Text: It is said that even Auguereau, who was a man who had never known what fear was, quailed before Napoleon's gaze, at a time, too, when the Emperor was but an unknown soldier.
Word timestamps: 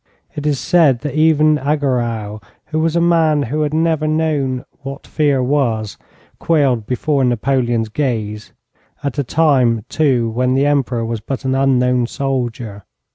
It 0.33 0.47
is 0.47 0.57
said 0.57 1.01
that 1.01 1.13
even 1.13 1.59
Auguereau, 1.59 2.41
who 2.69 2.79
was 2.79 2.95
a 2.95 2.99
man 2.99 3.43
who 3.43 3.61
had 3.61 3.71
never 3.71 4.07
known 4.07 4.65
what 4.81 5.05
fear 5.05 5.43
was, 5.43 5.95
quailed 6.39 6.87
before 6.87 7.23
Napoleon's 7.23 7.87
gaze, 7.89 8.51
at 9.03 9.19
a 9.19 9.23
time, 9.23 9.85
too, 9.89 10.27
when 10.31 10.55
the 10.55 10.65
Emperor 10.65 11.05
was 11.05 11.19
but 11.19 11.45
an 11.45 11.53
unknown 11.53 12.07
soldier. 12.07 12.83